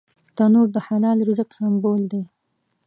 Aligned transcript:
تنور 0.35 0.67
د 0.73 0.77
حلال 0.87 1.17
رزق 1.27 1.49
سمبول 1.57 2.01
دی 2.11 2.21